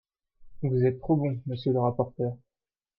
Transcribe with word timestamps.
Vous 0.63 0.83
êtes 0.83 0.99
trop 0.99 1.15
bon, 1.15 1.39
monsieur 1.45 1.73
le 1.73 1.79
rapporteur 1.79 2.35